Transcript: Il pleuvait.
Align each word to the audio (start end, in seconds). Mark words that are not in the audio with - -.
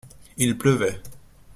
Il 0.37 0.57
pleuvait. 0.57 0.99